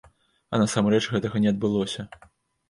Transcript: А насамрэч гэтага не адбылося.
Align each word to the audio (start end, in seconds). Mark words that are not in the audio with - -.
А 0.53 0.59
насамрэч 0.61 1.01
гэтага 1.13 1.43
не 1.45 1.53
адбылося. 1.53 2.09